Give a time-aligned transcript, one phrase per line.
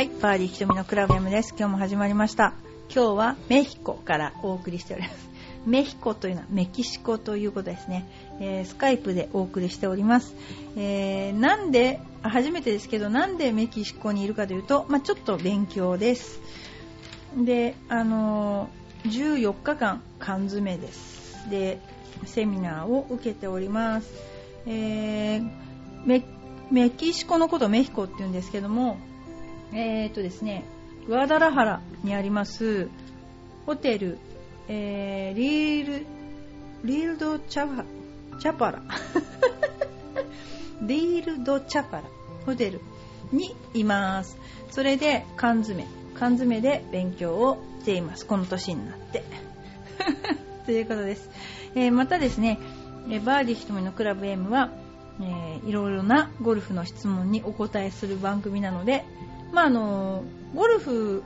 [0.00, 1.54] はい、バーディーひとみのクラブ M です。
[1.58, 2.54] 今日も始まりました。
[2.88, 5.28] 今日はメヒコからお送りしております。
[5.66, 8.08] メヒコというのはメキシコということですね。
[8.40, 10.34] えースカイプでお送りしております。
[10.74, 16.40] えーなんで、初めてですけど、なんでメキシコにいるかというと、まあ、ちょっと勉強です。
[17.36, 21.50] で、あのー14日間缶詰です。
[21.50, 21.78] で、
[22.24, 24.10] セミナーを受けております。
[24.64, 25.50] えー
[26.06, 26.24] メ
[26.70, 28.96] メキシコのことをメヒコって言うんですけども、
[29.72, 30.64] えーとですね、
[31.06, 32.88] グアダラハラにあります
[33.66, 34.18] ホテル、
[34.68, 36.06] えーリール、
[36.84, 37.84] リールドチャパ
[38.40, 38.82] チャパラ。
[40.82, 42.04] リールドチャパラ
[42.46, 42.80] ホテル
[43.32, 44.36] にいます。
[44.70, 48.26] それで缶詰、缶詰で勉強をしています。
[48.26, 49.22] この年になって。
[50.66, 51.30] ということです。
[51.74, 52.58] えーまたですね、
[53.24, 54.70] バーディひとみのクラブ M は、
[55.20, 59.04] えーいろいろなゴルフの質問にお答えする番組なので、
[59.52, 61.22] まああのゴルフ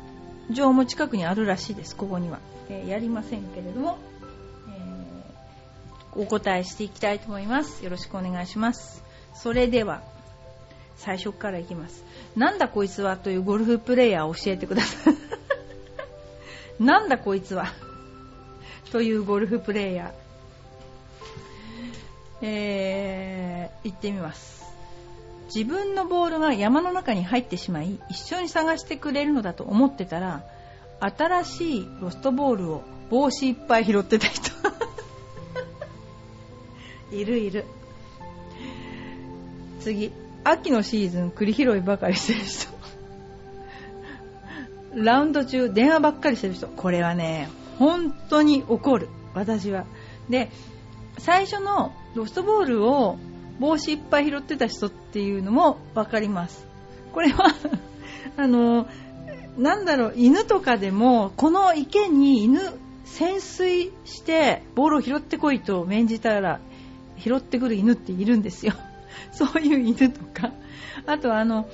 [0.50, 2.39] 場も近くにあるらしいです、ここには。
[2.69, 3.98] えーやりませんけれども、
[4.69, 7.84] えーお答えしていきたいと思います。
[7.84, 9.02] よろしくお願いします。
[9.34, 10.02] それでは、
[10.97, 12.05] 最初からいきます。
[12.36, 15.14] なんだこいつはというゴルフプレイヤーを教えてください。
[16.83, 17.67] なんだこいつは
[18.92, 20.25] というゴルフプレイヤー。
[22.42, 24.64] えー、行ってみます。
[25.47, 30.45] 自分のボールが山の中に入ってしまい、一緒に探してくれるのだと思ってたら、
[31.01, 34.51] 新しいロストボールを帽子いっぱい拾ってた人。
[37.12, 37.64] いるいる。
[39.81, 40.12] 次、
[40.45, 42.69] 秋のシーズン栗拾いばかりしてる人。
[45.05, 46.69] ラウンド中電話ばっかりしてる人。
[46.69, 49.08] これはね、本当に怒る。
[49.34, 49.84] 私は。
[50.31, 50.51] で、
[51.19, 53.19] 最初のロストボールを
[53.61, 56.67] 帽子いっぱい拾ってた人ってていうのも分かります。
[57.13, 57.55] これは、
[58.36, 58.89] あの、
[59.57, 62.61] なんだろう、犬とかでも、この池に犬、
[63.05, 66.58] 潜水してボールを拾ってこいと命じたら、
[67.17, 68.73] 拾ってくる犬っているんですよ。
[69.30, 70.51] そういう犬とか。
[71.07, 71.69] あとあの、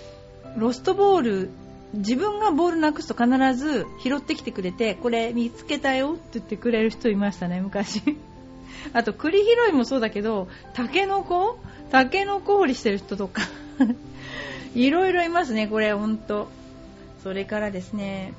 [0.59, 1.51] ロストボール、
[1.95, 8.03] 自分がボールなくすと必ず拾ってきてくれて、これ見つけたよって言ってくれる人いましたね、昔。
[8.93, 11.59] あと、栗拾いもそうだけど、タケノコ？
[11.91, 13.43] タケノコ掘りしてる人とか。
[14.75, 16.49] いろいろいますね、これ、ほんと。
[17.23, 18.33] それからですね、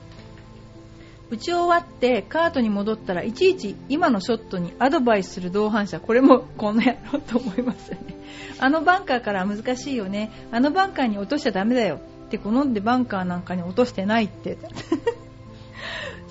[1.31, 8.17] 打ち終わってカートに戻ったらいちいち今のショットにアドバイスする同伴者これも この野郎と思いますよね
[8.59, 14.57] あのバンカーから難しいよねあのバンカーに落としちゃダメだよって好んでバンカーなんかに落としてないって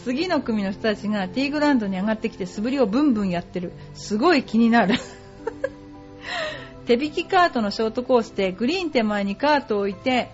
[0.04, 3.72] 次の組の人たちがティーグラウンドに上がってきて素振りをブンブンやってる。
[3.94, 4.94] すごい気になる。
[6.86, 10.30] 手引きカートのショートコースでグリーン手前にカートを置いて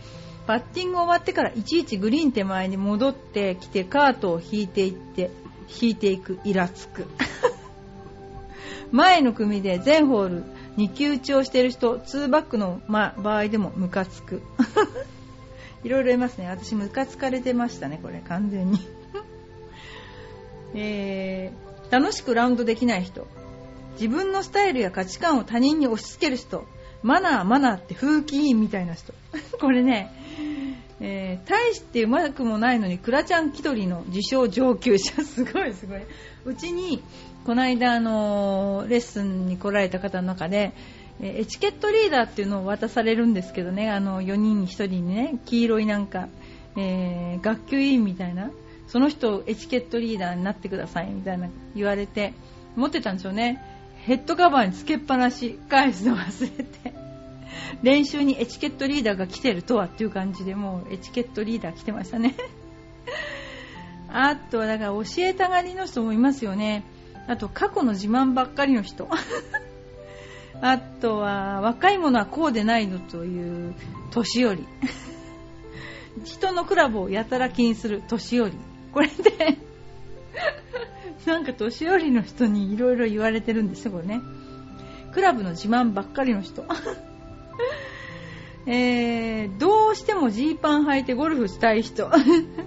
[0.46, 5.30] パッティング終わってからいちいちグリーン手前に戻ってきてカートを引いていって
[5.80, 7.06] 引いていくイラつく。
[8.92, 10.44] 前の組で全ホール
[10.76, 14.42] 2球打ちをしている人2バックの、ま、場合でもムカつく。
[15.82, 16.48] いろいろいますね。
[16.48, 18.20] 私ムカつかれてましたねこれ。
[18.20, 18.78] 完全に。
[20.74, 23.26] えー楽しくラウンドできない人。
[23.92, 26.66] 自分のスタイルや価値観を他人に押し付ける人。
[27.02, 29.14] マナーマナーって風紀委員みたいな人。
[29.60, 30.10] これね、
[31.00, 35.12] えー大してうまくもないのにクラちゃん気取りの自称上級者。
[35.22, 36.00] すごいすごい。
[36.44, 37.02] うちに
[37.44, 40.72] この間あのーレッスンに来られた方の中で
[41.22, 43.90] エチケットリーダーっていうのを渡されるんですけどね。
[43.90, 46.28] あの4人に1人にね黄色いなんか、
[46.76, 48.50] えー学級委員みたいな。
[48.86, 52.34] その人エチケットリーダーになってくださいみたいな言われて
[52.76, 53.62] 持ってたんですよね。
[54.04, 56.94] ヘッドカバーにつけっぱなし返すの忘れて
[57.82, 62.34] 練習にエチケットリーダーが来てるとはっていう感じでもうエチケットリーダー来てましたね。
[64.08, 66.84] あとはだから教えたがりの人もいますよね。
[67.26, 69.08] あと過去の自慢ばっかりの人。
[70.62, 73.74] あとは若い者はこうでないのという
[74.10, 74.66] 年寄り。
[76.24, 78.52] 人のクラブをやたら気にする年寄り。
[78.96, 79.58] これで
[81.26, 84.22] なんか年寄りの人にいろいろ言われてるんですよこれね。
[85.12, 86.64] クラブの自慢ばっかりの人。
[88.66, 92.10] えー、どうしてもジーパン履いてゴルフしたい人。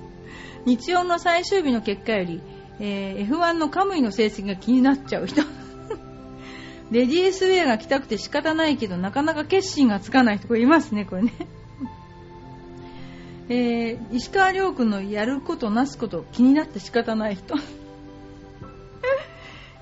[0.65, 2.41] 日曜の最終日の結果より、
[2.79, 5.41] えー F1 のカムイの成績が気になっちゃう人。
[6.91, 11.33] レディースウェアが着たくて仕方ないけどなかなか決心がつかない人これいますねこれね。
[13.49, 17.55] えー石川遼君のやることなすこと気になって仕方ない人。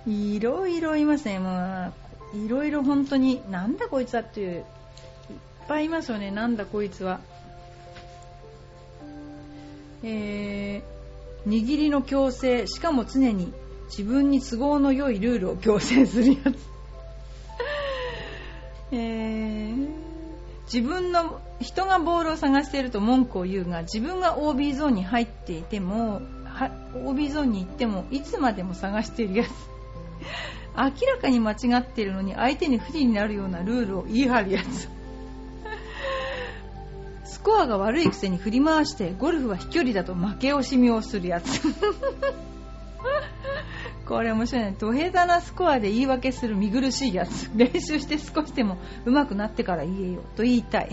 [0.07, 1.91] いろいろいますねも
[2.33, 4.63] ういろいろ本当になんだこいつはっていういっ
[5.67, 6.31] ぱいいますよね。
[6.31, 7.19] なんだこいつは。
[10.03, 13.51] えー、握りの強制しかも常に
[13.89, 16.45] 自分に都合の良いルールを強制するやつ、
[18.91, 19.96] えー、
[20.71, 26.21] 自分の人がボールを探していると文句を言うが自分が OB ゾーンに入っていても
[26.93, 29.49] OB ゾーンに行ってもいつまでも探しているやつ。
[30.77, 34.89] 明らかに間違っているのに相手に不利になるようなルールを言い張るやつ。
[37.23, 41.61] スコアが悪いくせに振り回してゴルフは飛距離だと負け惜しみをするやつ。
[44.07, 44.75] これ面白いね。
[44.79, 50.89] ドヘタなスコアで言い訳する見苦しいやつ練習して少しでも上手くなってから言えよと言いたい。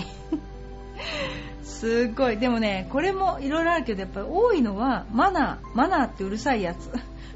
[1.62, 2.38] すっごい。
[2.38, 6.90] でもねこれもいろいろあるけどやっぱり多いのはマナーマナーってうるさいやつ。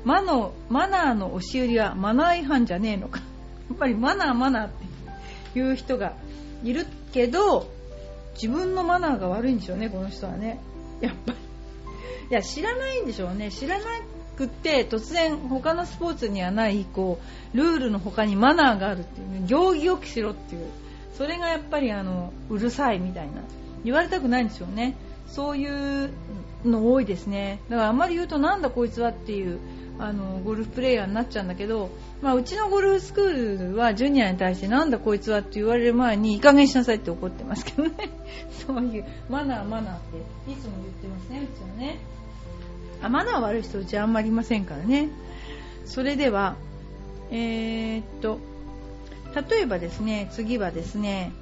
[0.05, 3.21] マのマナーの押し売りはマナー違反じゃねえのか。
[3.69, 4.71] やっぱりマナーマナーっ
[5.53, 6.15] ていう人が
[6.65, 7.69] いるけど
[8.35, 10.61] 自分のマナーが悪いんでしょうねこの人はね。
[11.01, 11.39] やっぱり。
[12.31, 13.53] いや知らないんでしょうね。
[13.53, 14.03] 知らない
[14.39, 17.19] くって突然他のスポーツにはないこ
[17.53, 20.67] うルールの他にマナーがあるっていう、ね、行儀よくしろっていう。
[21.17, 23.43] それがやっぱりあのうるさいみたいな。
[23.85, 24.95] 言われたくないんですよね。
[25.27, 26.11] そういう
[26.65, 27.61] の多いですね。
[27.69, 29.59] だからあまり言うとなんだこいつはっていう
[29.99, 31.91] あのゴルフプレーヤーになっちゃうんだけど、
[32.23, 37.91] まあ、うちのゴルフスクールはジュニアに対してなんだこいつはって言われる前にいい加減しなさいって怒ってますけどね。
[38.67, 40.19] そういうマナーマナーって
[40.51, 41.99] いつも言ってますねうちはね。
[43.03, 45.09] あマナー悪い人うちあんまりいませんからね
[45.85, 46.57] それでは
[47.31, 48.39] えー、っと
[49.51, 51.33] 例えばですね次はですね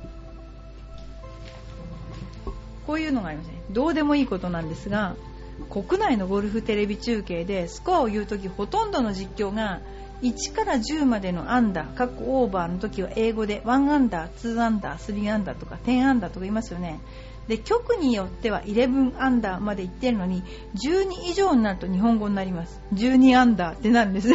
[2.86, 5.16] こういうのがありますねどうでもいいことなんですが
[5.70, 9.80] 国内のゴルフテレビ中継でスコアを言うときほとんどの実況が
[10.22, 17.00] 1から10までのアンダー、各オーバーの時は英語で1アンダー、2アンダー、3アンダーとか10アンダーとか言いますよね。
[17.48, 20.43] で、局によっては11アンダーまで行ってるのに
[20.75, 22.81] 12以上になると日本語になります。
[22.94, 24.28] 12アンダーってなるんです。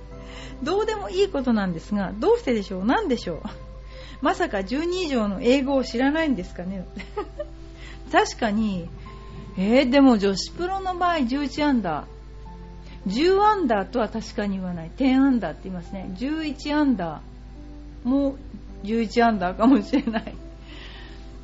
[0.62, 2.84] どうでもいいことなんですが、どうしてでしょう？
[2.86, 3.40] 何でしょう？
[4.22, 6.86] まさか12以上の英語を知らないんですかね？
[8.10, 8.88] 確かに
[9.58, 12.16] えー、でも女子プロの場合11アンダー。
[13.06, 14.90] 10アンダーとは確かに言わない。
[14.96, 16.10] 10アンダーって言いますね。
[16.16, 18.36] 11アンダーも
[18.84, 20.34] 11アンダーかもしれない。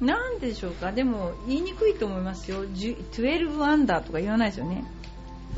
[0.02, 0.90] なんでしょうか？
[0.92, 2.64] でも言いにくいと思いますよ。
[2.64, 4.84] 12アンダーとか言わないですよね。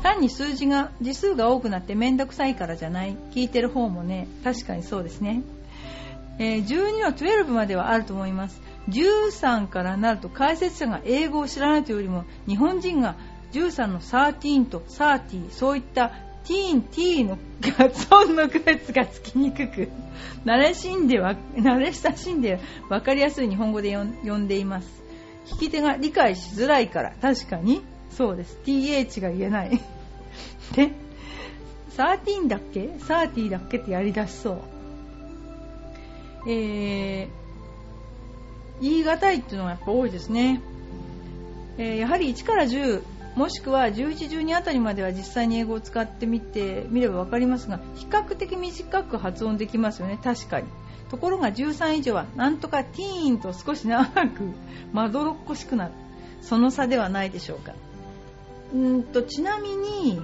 [0.03, 3.17] 単に数字が字数が多くなって面倒くさいからじゃない。
[3.31, 5.41] 聞いてる方もね確かにそうですね、
[6.37, 8.61] えー、12の12まではあると思います。
[8.89, 13.15] 13からなると解説者が英語を知らないというよりも日本人が
[13.51, 16.11] 13の13と30そういった
[16.47, 17.37] ティーン、ティーの
[17.77, 19.89] 発音の区別がつきにくく
[20.45, 22.59] 慣れしんでは慣れ親しんで
[22.89, 24.87] 分かりやすい日本語で呼んでいます。
[25.47, 27.81] 聞き手が理解しづらいから確かに
[28.11, 28.57] そうです。
[28.65, 29.81] th が言えない。
[30.75, 30.91] で
[31.97, 34.61] 13だっけ？30だっけってやりだしそう。
[36.47, 37.45] えー
[38.81, 40.61] 言い難いっていうのがやっぱ多いですね、
[41.77, 43.03] えー、やはり1から10
[43.35, 50.19] もしくは11、12あたりまでは実際に英語を使ってみてみれば分かりますが比較的短く発音できますよね。
[50.23, 50.67] 確かに。
[51.09, 54.51] ところが13以上はなんとかティーンと少し長く
[54.93, 55.91] まどろっこしくなる。
[56.41, 57.73] その差ではないでしょうか。
[58.73, 60.21] うんとちなみに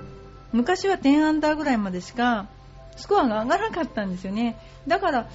[0.53, 2.47] 昔は10アンダーぐらいまでしか
[2.95, 4.57] スコアが上がらなかったんですよね。
[4.87, 5.29] だから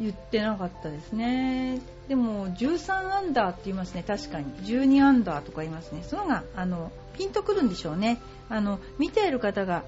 [0.00, 1.80] 言ってなかったですね。
[2.08, 4.04] でも13アンダーって言いますね。
[4.06, 4.46] 確かに。
[4.64, 6.02] 12アンダーとか言いますね。
[6.02, 8.20] そのがあのピンとくるんでしょうね。
[8.48, 9.84] あの見ている方が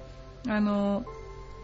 [0.47, 1.05] あの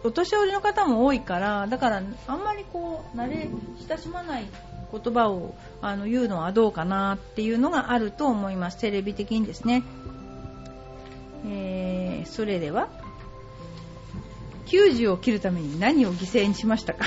[0.04, 3.48] お年寄りの方も多いからだからあんまりこう慣れ
[3.88, 4.46] 親しまない
[4.92, 8.78] 言葉をあの言うのはどうかなっていうのがあると思います。
[8.78, 9.82] テレビ的にですね、
[11.46, 12.88] えー、それでは
[14.66, 17.04] 90を切るために何を犠牲にしましたか。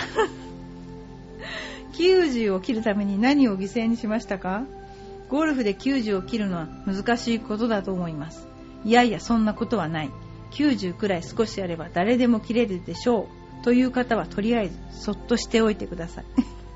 [1.98, 4.64] 90を切るために何を犠牲にしましたか？
[5.30, 8.48] ゴルフで90を切るのは難しいことだと思います。
[8.84, 10.12] いやいや、そんなことはない。
[10.52, 13.28] 90くらい少しあれば誰でも切れるでしょ
[13.62, 13.64] う。
[13.64, 16.26] という方はとりあえずそっとしておいてください。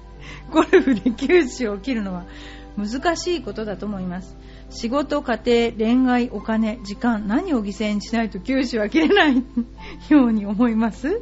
[0.51, 2.25] ゴルフで90を切るのは
[2.77, 4.35] 難しいことだと思います。
[4.71, 9.43] 仕事、家庭、恋愛、お金、時間、何を犠牲にしないと90は切れない
[10.09, 11.21] ように思います？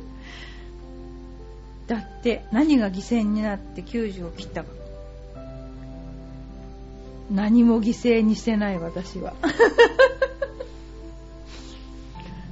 [1.88, 4.70] だって何が犠牲になって90を切ったか。
[7.32, 9.34] 何も犠牲にしてない私は。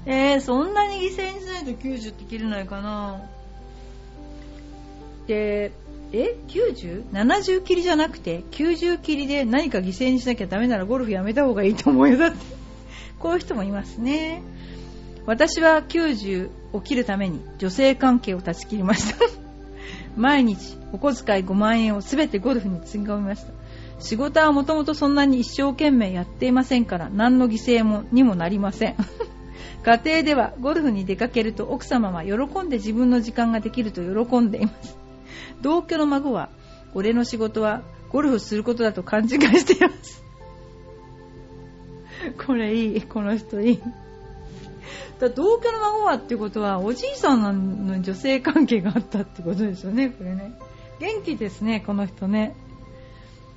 [0.06, 3.22] えー、そんなに犠牲にしないと90って切れないかな。
[5.27, 5.72] で
[6.13, 12.18] え 90?70 切りじゃなくて90切りで何か犠牲にしなきゃダメならゴルフやめた方がいいと思うよ。
[12.18, 12.38] だって
[13.20, 14.44] こういう人もいますね。
[15.25, 19.25] 私は90を切るために女性関係を断ち切りました。
[20.15, 23.53] 毎日お小遣い5万円を全てゴルフにつぎ込みました。
[24.00, 28.96] 仕事はもともとそんなに一生懸命やっていませんから何の犠牲もにもなりません。
[29.84, 34.98] 家庭ではゴルフに出かけると奥様は喜んで自分の時間ができると喜んでいます。
[35.62, 36.50] 同居の孫は
[36.94, 40.24] 俺の仕事はゴルフすることだと勘違いしています。
[42.46, 43.82] これいいこの人いい。
[45.20, 50.58] だ同居の孫はってことはおじいさんの女性関係があったってことですよねこれね。
[51.00, 52.56] 元気ですねこの人ね。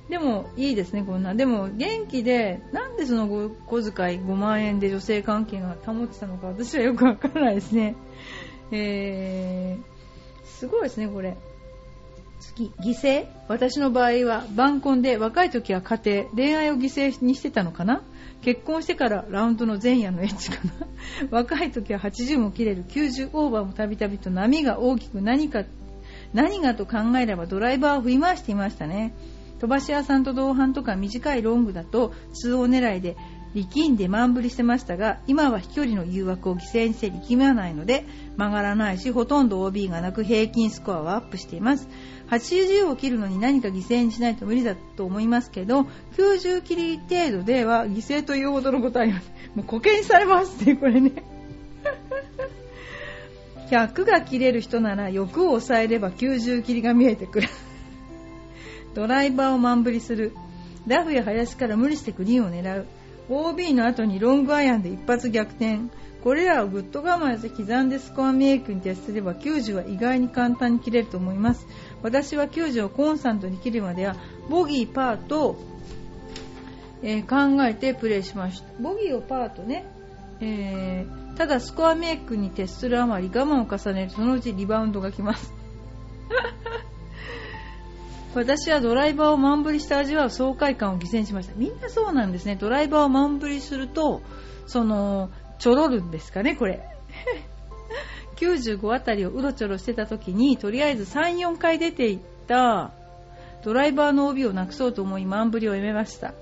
[0.09, 1.35] でもいいですねこんな。
[1.35, 3.27] でも元気でなんでその
[3.67, 7.95] 小遣い5万円で女性関係が保ってたのか私はよくわからないですね。
[8.71, 11.37] えー、すごいですねこれ。
[12.39, 13.25] 次犠牲？
[13.47, 18.01] 私の場合は晩婚で若い時は家庭恋愛を犠牲にしてたのかな？
[18.41, 20.87] 結婚してからラウンドの前夜のエッジかな？
[21.31, 25.63] 若い時は80も切れる90オーバーもたびたびと波が大きく何か
[26.33, 29.13] 何がと考えればドライバーを振り回していましたね。
[29.59, 33.17] 飛ばし屋さんと同伴とか短いロングだと通王狙いで
[33.53, 38.05] 力んで満振りしてましたが今は飛距離の誘惑を犠牲にして力まないので
[38.37, 41.89] 曲がらないしほとんど OB がなく平均スコアはアップしています。
[42.29, 49.31] 80を切るのに何か犠牲にしないと無理だと思いますけど90切り程度では犠牲というほどのことあります。
[49.55, 51.23] もう固形にされますねこれね。
[53.71, 57.47] 100が切れる人なら欲を抑えれば90切りが見えてくる。
[58.93, 60.33] ドライバーを満振りする。
[60.87, 62.85] ラフや林から無理してグリーンを狙う。
[63.29, 65.81] OB の後にロングアイアンで一発逆転。
[66.23, 71.65] これらをグッと我慢して刻んでスコアメイクに徹すれば90は意外に簡単に切れると思います。
[72.01, 74.15] 私は90をコンスタントに切るまでは
[74.49, 75.57] ボギーパーと、
[77.03, 78.67] えー、考えてプレーしました。
[78.81, 79.85] ボギーをパーとね、
[80.39, 85.53] えー、ただスコアメイクに徹するあまり我慢を重ねるとそのうちリバウンドが来ます。
[88.35, 91.53] 私はドライバーを満振りして味わう爽快感を犠牲にしました。
[91.55, 92.55] みんなそうなんですね。
[92.55, 94.21] ドライバーを満振りすると
[94.67, 96.87] そのちょろるんですかねこれ
[98.39, 102.91] 95あたりをうろちょろしてた時にとりあえず34回出ていった
[103.63, 106.33] ドライバーの帯をなくそうと思い満振りをやめました。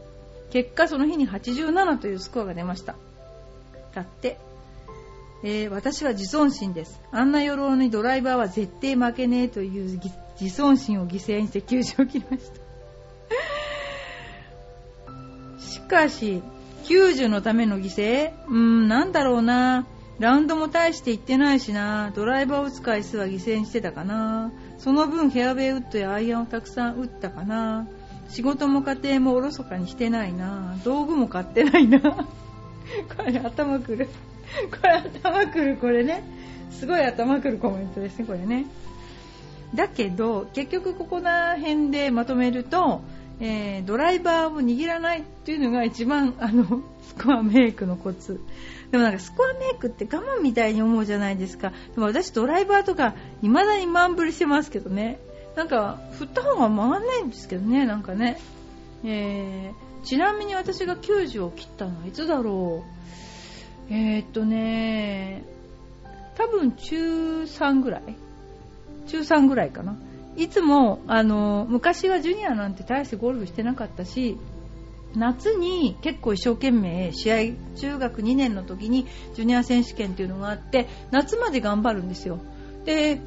[0.51, 2.95] 結果その日に87というスコアが出ました。
[3.93, 4.37] だって、
[5.43, 7.01] えー、私は自尊心です。
[7.11, 9.99] あんな夜にドライバーは絶対負けねえという
[10.39, 12.67] 自尊心を犠牲にして球場を切りました。
[15.59, 16.43] しかし
[16.83, 18.31] 90のための犠牲？
[18.47, 19.87] うーんなんだろうな。
[20.19, 22.11] ラウンドも大して行ってないしな。
[22.15, 24.51] ドライバーを打つ回数は犠牲にしてたかな。
[24.79, 27.87] その分フェアウェイウッドやアイアンをたくさん打ったかな。
[28.29, 30.75] 仕事も家庭もおろそかにしてないな。
[30.83, 31.99] 道具も買ってないな。
[32.01, 32.25] こ
[33.25, 34.07] れ頭くる。
[34.71, 36.23] これ頭くるこれね。
[36.71, 38.65] すごい頭くるコメントですねこれね。
[39.75, 43.01] だけど結局ここら辺でまとめると、
[43.39, 48.41] えー、ドライバーを握らないっていうのが一番あのスコアメイクのコツ。
[48.91, 51.71] でもなんかスコアメイクって我慢みたいに思うじゃないですか。
[51.93, 55.19] でも私ドライバーとか未だに満振りしてますけどね。
[55.55, 57.85] なんか振った方が回らないんですけどね。
[57.85, 58.39] なんかね、
[59.03, 62.83] えー、ちなみに私が90を切ったのはいつだろ
[63.89, 63.93] う。
[63.93, 65.43] えー、っとね
[66.35, 68.01] 多分中3ぐらい。
[69.07, 69.95] 中3ぐらいかな。
[70.37, 74.37] いつもあの昔はジュニアなんて大してゴルフしてなかったし
[75.15, 77.37] 夏に結構一生懸命試合
[77.75, 82.39] 中学2年の時にジュニア選手権っていうのがあって夏まで頑張るんですよ。
[82.85, 83.19] で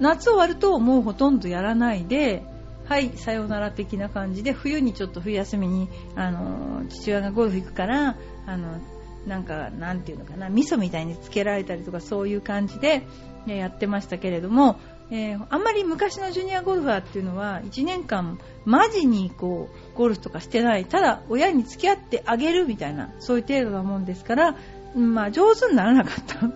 [0.00, 2.44] 夏終わるともうほとんどやらないで
[2.84, 8.80] はいさようなら的な感じで冬にちょっと冬休みにあの父親がゴルフ行くからあの
[9.26, 13.06] なんかなんていうのかな味噌みたいにつけられたりとかそういう感じで
[13.46, 14.76] やってましたけれども
[15.10, 24.56] えー、あんまり昔のジュニアゴルファーっていうのは1年間マジにこうゴルフとかしてないただ親に付き合ってあげるみたいなそういう程度なもんですから、
[24.96, 26.50] まあ、上手にならなかった。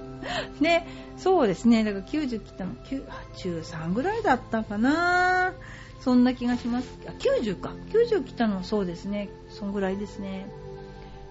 [0.63, 0.85] で
[1.19, 5.53] そうですねだから90切ったの中3ぐらいだったかな。
[6.01, 6.89] そんな気がします。
[7.07, 7.73] あ90か。
[7.91, 9.29] 90切ったのはそうですね。
[9.51, 10.47] そんぐらいですね。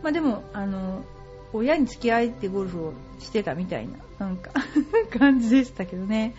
[0.04, 1.04] まあでもあの
[1.54, 4.52] 親に付き合いってゴルフをしてたみたいななんか
[5.18, 6.36] 感じでしたけどね。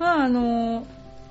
[0.00, 0.86] まああの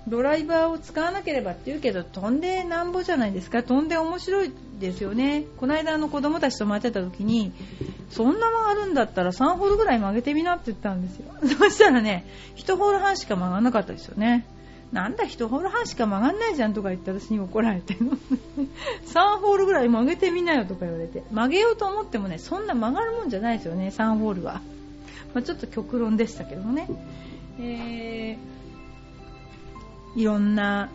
[0.08, 3.64] ドライバーを使わなければって言うけど飛んでなんぼじゃないですか。
[3.64, 5.44] 飛んで面白いですよね。
[5.58, 7.52] この間の子供たちと回ってた時に
[8.12, 11.34] そんな曲がるんだったら3ホールぐらい曲げてみなって言ったんですよ。
[11.60, 12.26] そしたらね
[12.58, 14.46] 1ホール半しか曲がらなかったですよね。
[14.92, 17.96] なんだ1ホール半しか曲がんないじゃんとか言って私に怒られて。
[19.06, 21.24] 3ホールぐらい曲げてみなよとか言われて。
[21.32, 24.62] 曲げようと思ってもねそんな曲がるもんじゃないですよね3ホールは、
[25.34, 26.88] まあ、ちょっと極論でしたけどもね、
[27.60, 28.59] えー、
[30.16, 30.90] いろんな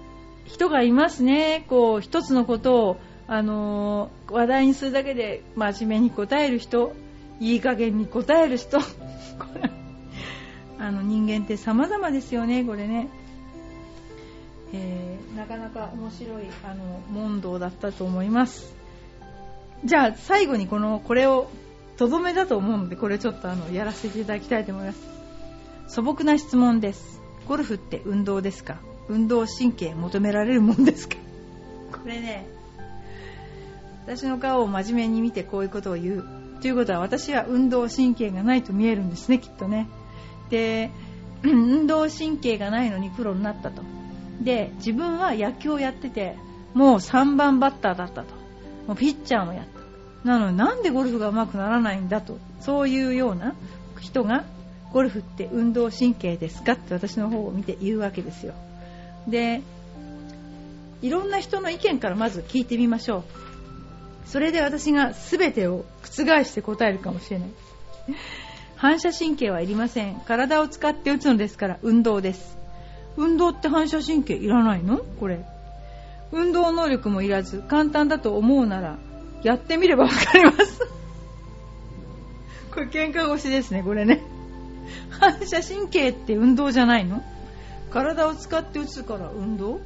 [0.44, 1.64] 人がいますね。
[1.68, 6.92] こう一つのことを、あのー、話題にするだけで真面目に答える人
[7.40, 8.78] いい加減に答える人。
[10.78, 13.08] あの人間って様々ですよねこれね。
[14.72, 18.74] えー、なかなか面白いあの問答だったと思います。
[19.84, 21.48] じゃあ最後にこのこれを
[21.96, 25.00] とどめだと思うのでこれちょっとあのやらせていただきたいと思います。
[25.86, 27.20] 素朴な質問です。
[27.46, 28.78] ゴルフって運動ですか？
[29.08, 31.16] 運動神経求められるもんですか
[31.92, 32.46] これね
[34.06, 36.24] 私の顔を真面目に見てこういうことを言う
[36.60, 39.88] ということは私は運動神経がないと見えるんですねきっとね。
[40.50, 40.90] で
[41.44, 43.82] 運動神経がないのにプロになったと。
[44.40, 46.36] で自分は野球をやってて
[46.72, 48.34] もう3番バッターだったと。
[48.86, 49.66] もうピッチャーもやっ
[50.22, 50.28] た。
[50.28, 52.38] なのになんでゴルフが上手くならないんだと。
[52.60, 53.54] そういうような
[54.00, 54.44] 人が
[54.92, 58.54] ゴルフって運動神経ですかって私の方を見て言うわけですよ。
[59.28, 59.62] で
[61.02, 63.22] いろんな人の意見からまず聞いてみましょう
[64.26, 67.48] それで私が全てを覆して答えるかもしれない
[68.76, 72.56] 反射神経はいりません体を使って打つのですから運動です
[73.16, 74.98] 運動って反射神経いらないの？
[74.98, 75.44] これ。
[76.32, 78.98] 運動能力もいらず、簡単だと思うなら、
[79.44, 80.80] やってみればわかります。
[82.72, 84.20] これ喧嘩腰ですね、これね。
[85.10, 87.22] 反射神経って運動じゃないの？
[87.94, 89.80] 体を使って打つから運動？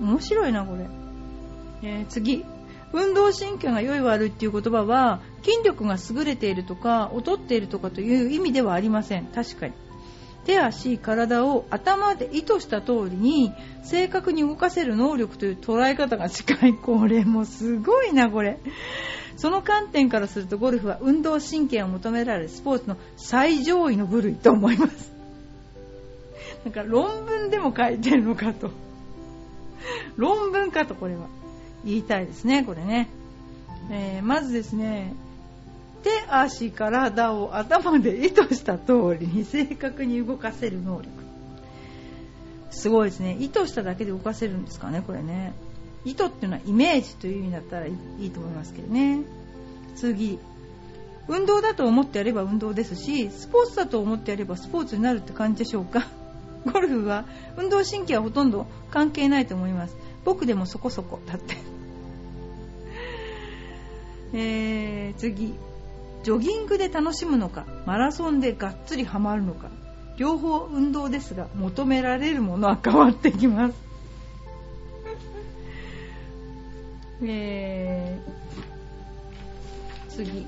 [0.00, 0.86] 面白いな、これ。
[1.82, 2.44] えー、次。
[2.94, 9.72] 運動神経が良い悪いっていう言葉は筋力が優れているとか劣っているとかという意味ではありません確かに
[10.44, 16.74] 手足、体を頭で意図した通りに正確に動かせる能力という捉え方が近い。
[16.74, 18.58] これもすごいな、これ。
[19.36, 25.11] その観点からするとゴルフは運動神経を求められるスポーツの最上位の部類と思います。
[26.64, 28.70] なんか論文でも書いてるのかと。
[30.16, 31.26] 論文かとこれは
[31.84, 33.08] 言いたいですね、これね。
[33.90, 35.14] えー、まずですね、
[36.04, 41.08] 手足体を頭で意図した通りに正確に動かせる能力。
[42.70, 43.36] すごいですね。
[43.40, 45.52] 意図しただけで動かせるんですかねこれね。
[46.04, 49.22] 意図っていうのはイメージという意味だったらいいと思いますけどね。
[49.94, 50.38] 次。
[51.28, 56.06] 運動だと思ってやれば運動ですしスポーツだと思ってやればスポーツになるって感じでしょうか？
[56.72, 57.24] ゴルフは
[57.56, 59.96] 運動神経はほとんど関係ないと思います。
[60.24, 61.20] 僕でもそこそこ。
[61.26, 61.56] だって。
[64.34, 65.54] えー、次。
[66.22, 67.64] ジョギングで楽しむのか？
[67.84, 69.70] マラソンでがっつりハマるのか？
[70.18, 73.74] 両方運動ですが求められるものは変わってきます。
[77.24, 80.46] えー、次。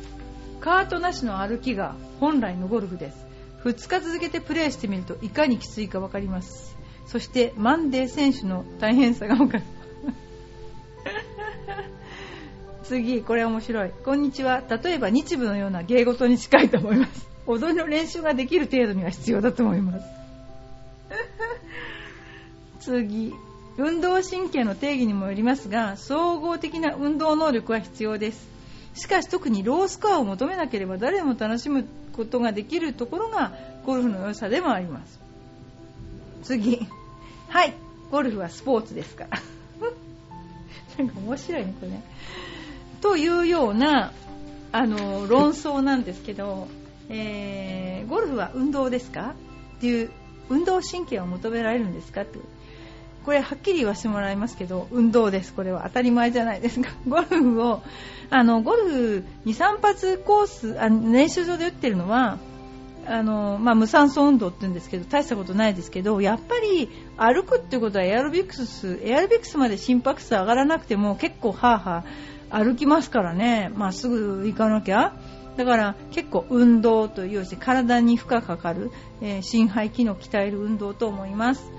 [0.60, 3.26] カートなしの歩きが本来のゴルフです。
[3.64, 9.64] 2日続けてプレーしてみるといかにきついか分かりますそしてマンデー選手の大変さが分かる
[12.84, 13.90] 次、これ面白い。
[14.04, 14.62] こんにちは。
[14.82, 17.28] 例えば日舞のような芸事に近いと思います。
[17.46, 20.04] 踊りの練習ができる程度には必要だと思います。
[22.80, 23.34] 次、
[23.76, 28.53] 運動神経の定義にもよりますが、総合的な運動能力は必要です。
[28.94, 33.52] しかし特にロースコアを求めなければ誰も楽しむことができるところが
[33.84, 35.20] ゴルフの良さでもあります。
[36.44, 36.86] 次、
[37.48, 37.74] はい、
[38.10, 39.38] ゴルフはスポーツですから。
[40.98, 42.02] なんか面白いね、これね。
[43.00, 44.12] というような
[44.72, 46.68] あの論争なんですけど、
[47.08, 49.34] えー、ゴルフは運動ですか？
[49.76, 50.10] っていう
[50.48, 52.22] 運動神経を求められるんですか？
[52.22, 52.44] ってこ
[53.24, 57.82] これはっきり言わせてもらいますけど運動ですこれは当たり前じゃないですか ゴルフを
[58.30, 62.38] あのゴルフ23発コースあ練習場で打ってるのは
[63.06, 75.14] あの、まあ、無酸素運動って言うんですけど大したことないですけどやっぱり歩くってことはエアロビクスエアロビクスまで心拍数上がらなくても結構ハーハー歩きますからね、まあ、すぐ行かなきゃ。
[75.56, 81.70] だから結構運動というし体に負荷かかる、えー、心肺機能を鍛える運動と思います。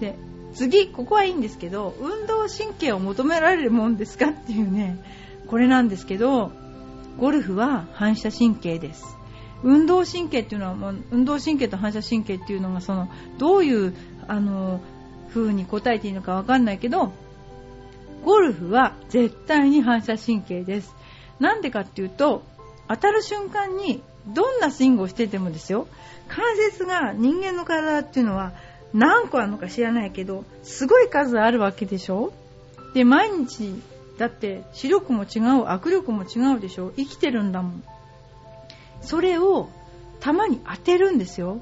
[0.00, 0.16] で
[0.58, 4.98] 次、ここはいいんですけど運動神経を求められるもんですかっていうね
[5.46, 6.50] これなんですけど
[7.16, 9.16] ゴルフは反射神経です。
[9.62, 13.94] 運動神経っていうのはもう運動神経と反射神経っていうのがそのどういう
[14.26, 14.80] あの
[15.30, 17.12] 風に答えていいのかわかんないけど
[18.24, 20.94] ゴルフは絶対に反射神経です。
[21.38, 22.42] なんでかっていうと、
[22.88, 25.86] 当たる瞬間にどんなスイングをしててもですよ、
[26.26, 28.52] 関節が人間の体っていうのは
[28.94, 32.32] 何個あるのか知らないけどすごい数あるわけでしょ？
[32.94, 33.82] で毎日
[34.18, 36.92] だって視力も違う握力も違うでしょ？
[36.96, 37.82] 生きてるんだもん。
[39.02, 39.68] それを
[40.20, 41.60] 球に当てるんですよ。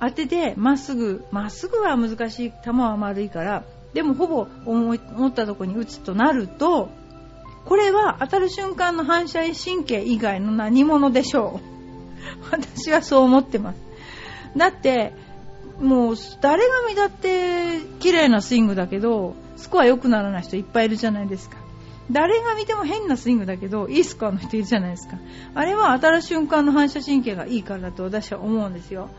[0.00, 3.64] 当ててまっすぐまっすぐは難しい球は丸いから
[3.94, 6.90] でもほぼ思ったとこに打つとなると
[7.64, 12.50] これは当たる瞬間の反射神経以外の何者でしょう？
[12.52, 13.78] 私はそう思ってます。
[14.56, 15.12] だって
[15.80, 21.56] もう誰が見だって綺麗なスイングだけどスコア良くならない人いっぱいいるじゃないですか。
[22.10, 25.18] 誰が見ても変なスイングだけどいいスコアの人いるじゃないですか。
[25.54, 29.10] あれは当たる瞬間の反射神経がいいからだと私は思うんですよ。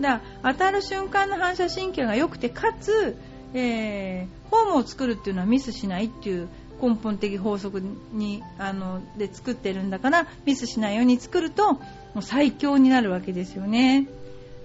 [0.00, 3.16] だから当たる瞬間の反射神経が良くてかつ、
[3.54, 6.48] えー、フォームを作るっていうのはミスしないっていう
[6.82, 11.80] 根本的法則にあので作ってるんだからミスしないように作るとも
[12.16, 14.06] う最強になるわけですよね。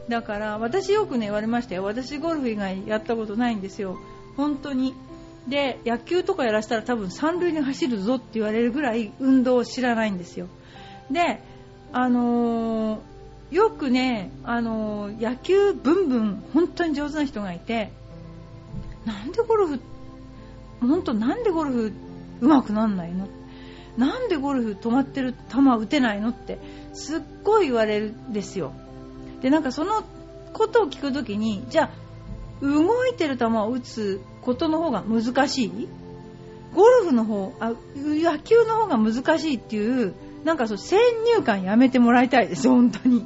[0.09, 1.83] だから私よくね言われましたよ。
[1.83, 3.97] 私ゴルフ以外やったことないんですよ。
[4.35, 4.95] 本当に。
[5.47, 10.47] で野球とかやらせたら多分三塁に走るぞって言われるぐらい運動を知らないんですよ。
[11.09, 11.41] で
[11.91, 17.91] あのー、よくね、あのー、野球ブンブン本当に上手な人がいて
[19.05, 19.79] なんでゴルフ
[20.81, 21.93] 本当なんでゴルフ
[22.41, 23.27] 上手くなんないの？
[23.97, 26.29] なんでゴルフ止まってる球打てないの？
[26.29, 26.59] って
[26.93, 28.73] すっごい言われるんですよ。
[29.41, 30.03] でなんかその
[30.53, 35.87] ことを聞くときにじゃあ動いてる球を打つことの方が難しい？
[36.75, 40.99] ゴルフの方あ野球の方が難しいっていうなんかそう先
[41.35, 43.25] 入観やめてもらいたいです本当に。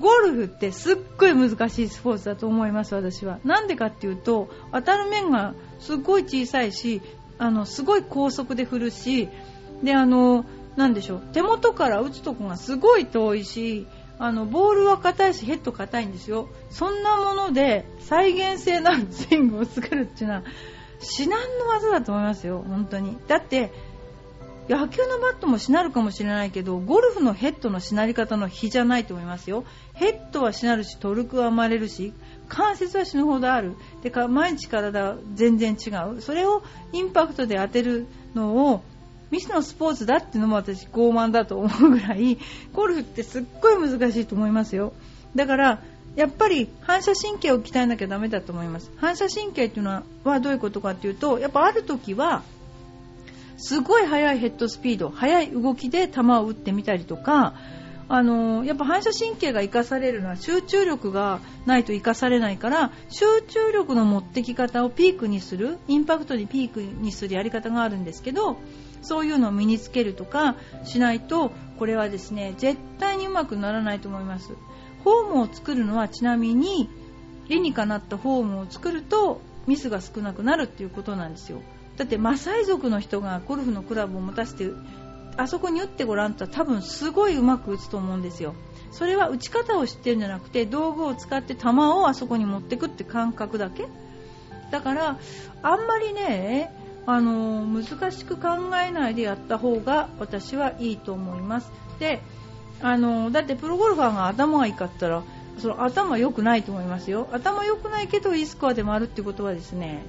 [0.00, 3.40] ゴルフってすっごい難しいスポーツだと思います私は。
[3.44, 7.02] なんでかっていうと当たる面がすっごい小さいし
[7.38, 9.28] あのすごい高速で振るし
[9.82, 10.44] であの
[10.76, 13.86] なんでしょう手元から打つとこがすごい遠いし
[14.18, 16.48] あのボールは硬いしヘッド硬いんですよ。
[16.70, 20.42] そんなもので再現性のあるスイングを作るっていうのは
[21.00, 22.64] 至難の技だと思いますよ。
[22.66, 23.16] 本当に。
[23.28, 23.72] だって
[24.68, 29.64] 野球のバットもしなるかもしれないけどゴルフのヘッドのしなり方の比じゃないと思いますよ。
[29.94, 32.12] ヘッドはしなるしトルクは生まれるし
[32.48, 33.76] 関節は死ぬほどある。
[34.02, 36.20] でか毎日体全然違う。
[36.20, 38.82] それをインパクトで当てるのを
[39.30, 42.38] ミスのスポーツだっていうのも私傲慢だと思うぐらい
[42.72, 44.92] ゴルフってすっごい難しいと思いますよ。
[45.34, 45.82] だから
[46.16, 48.90] やっぱり反射神経を鍛えなきゃダメだと思います。
[48.96, 52.42] 反射神経っていうのはどういうことかっていうとやっぱある時は
[53.58, 57.54] すごい速いヘッドスピード速い動きで球を打ってみたりとか
[58.08, 68.56] あのやっぱ反射神経が生かされるのは集中力がないと生かされないから集中力の持ってき方をピークにするインパクトにピークにするやり方があるんですけど
[69.08, 74.52] そういうのを身につけるとかしないとこれはですね絶対にうまくならないと思います。
[75.02, 76.90] フォームを作るのはちなみに
[77.48, 81.62] 理にかなったフォームを作るとミスが少なくなるっていうことなんですよ。
[81.96, 84.70] だってマサイ族の人がゴルフのクラブを持たせて
[85.38, 88.54] あそこに打ってごらんと多分すごいうまく打つと思うんですよ。
[88.92, 93.88] それは打ち方を知ってるんじゃなくて道具を使って球をあそこに持ってくって感覚だけ。
[94.70, 95.18] だから
[95.62, 96.77] あんまりね
[97.10, 101.72] あの難しく考えないでやった方が私はいいと思います。
[101.98, 102.20] で
[102.82, 105.22] あのだってプロゴルファーが頭がいいかったら
[105.56, 107.26] その頭良くないと思いますよ。
[107.32, 110.02] 頭良くないけどいいスコアでもあるってことはですね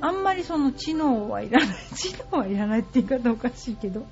[0.00, 1.68] あんまりその知能はいらない。
[1.96, 4.06] 知能はいらないって言い方おかしいけど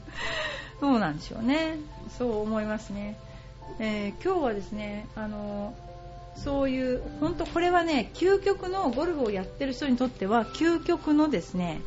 [0.81, 1.79] そうなんでしょうね。
[2.19, 3.17] そう思いますね、
[3.79, 5.75] えー、今日はですねあの
[6.35, 11.81] そういう本当これはね究極のゴルフをやってる人にとっては究極のですね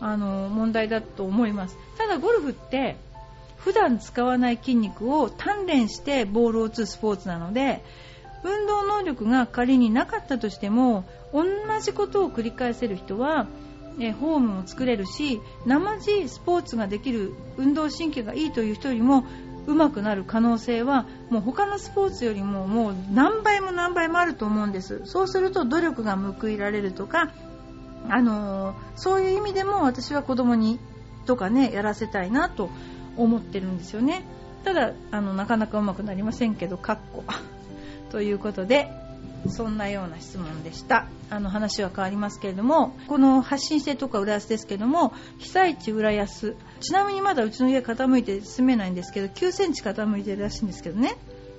[0.00, 1.76] あの問題だと思います。
[1.98, 2.96] ただゴルフって
[3.56, 7.82] 普段使わない筋肉を鍛錬してボールを打つスポーツなので
[8.44, 11.44] 運動能力が仮になかったとしても同
[11.80, 13.48] じことを繰り返せる人は
[13.98, 19.24] えフォームを作れるし生地スポーツができる運動神経がいいという人よりも
[19.66, 25.02] 上手くなる可能性はもう他のスポーツよりももう何倍も何倍もあると思うんです。
[25.06, 27.32] そうすると努力が報いられるとか、
[28.10, 30.78] あの、そういう意味でも私は子供に
[31.26, 32.70] とかねやらせたいなと
[33.16, 34.24] 思ってるんですよね。
[34.64, 37.24] ただあのなかなか上手くなりませんけどかっこ。
[38.10, 38.90] ということで
[39.48, 41.06] そんなような質問でした。
[41.28, 46.56] あの話は変わりますけれどもこの発信してとか浦安ですけども被災地浦安。
[46.80, 51.16] ちなみにまだうちの家傾いて住めないんですけど9センチ傾いてるらしいんですけどね。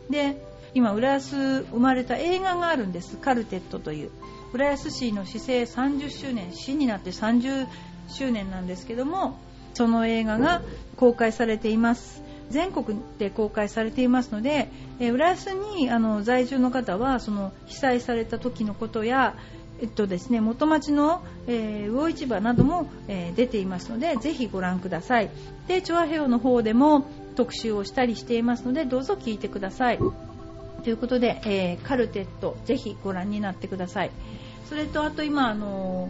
[0.10, 0.42] で
[0.74, 3.18] 今浦安生まれた映画があるんです。
[3.18, 4.12] カルテットという。
[4.54, 7.68] 浦安市の市政30周年市になって30
[8.10, 9.38] 周年なんですけども
[9.74, 10.62] その映画が
[10.96, 12.24] 公開されています。
[12.50, 14.70] 全国で公開されていますので、
[15.02, 19.36] え、浦安にあの在住の方はその被災された時のことや
[19.80, 25.30] えっとですね、元町の、えー、魚市場なども、えー、出ていますのでぜひご覧ください。
[25.68, 27.06] でチョアヘオの方でも
[27.36, 30.00] 特集をしたりしていますのでどうぞ聞いてください。
[30.84, 34.12] ということで、えー、カルテットぜひご覧になってください。
[34.70, 36.10] それとあと今あの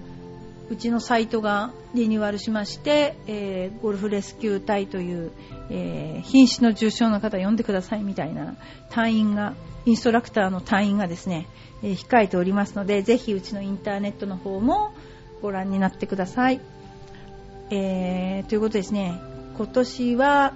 [0.70, 5.32] うちのサイトがリニューアルしまして、えー、ゴルフレスキュー隊という、
[5.70, 8.56] えー、瀕死の重傷の方呼んでくださいみたいな
[8.90, 9.54] 隊員が
[9.86, 11.48] インストラクターの隊員がですね、
[11.82, 14.92] え、控えておりますのでぜひうちのインターネットの方も
[15.42, 16.60] ご覧になってください、
[17.70, 19.22] えということですね。
[19.56, 20.54] 今年は、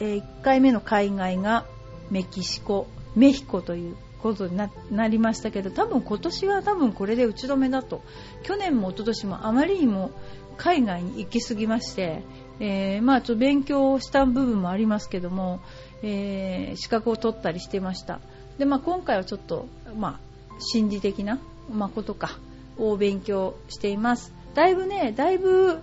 [0.00, 1.66] え1回目の海外が
[2.10, 4.56] メキシコメヒコということに
[4.90, 8.02] なりましたけど多分今年は多分これで打ち止めだと。
[8.42, 10.10] 去年も一昨年もあまりにも
[10.56, 12.22] 海外に行き過ぎまして、
[12.60, 15.60] えー、まあちょっと勉強した部分もありますけども、
[16.02, 18.20] えー、資格を取ったりしてました。
[18.58, 21.38] で、まあ、今回はちょっと、まあ、心理的な、
[21.70, 22.38] まあ、ことか
[22.78, 24.32] を勉強しています。
[24.54, 25.80] だいぶねだいぶ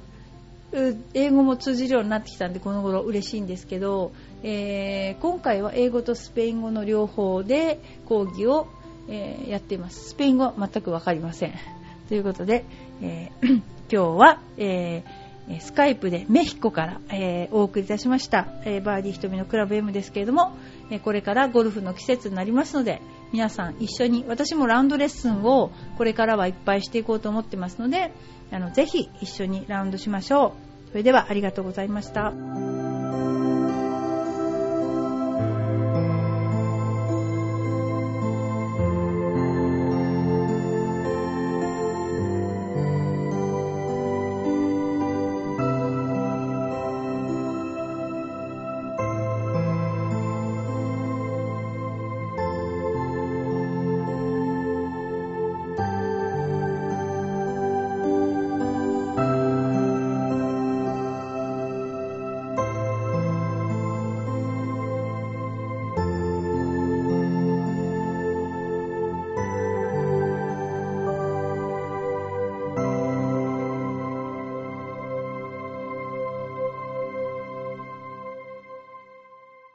[1.14, 8.68] 英語も通じるようになってきたんでこの頃嬉しいんですけど、えー、今回は英語とスペイン語の両方で講義を、
[9.10, 10.10] えー、やっています。
[10.10, 11.54] スペイン語は全く分かりません。
[12.08, 12.64] ということで、
[13.02, 15.04] えー、 今日は、え
[15.60, 20.54] スカイプでメヒコから、えお送りいたしました、えバーディー瞳のクラブ M ですけれども、
[20.90, 23.02] えこれからゴルフの季節になりますので
[23.32, 28.14] 皆さん一緒に私もラウンドレッスンをこれからはいっぱいしていこうと思ってますので
[28.52, 30.52] あのぜひ一緒にラウンドしましょう。
[30.92, 33.01] それではありがとうございました。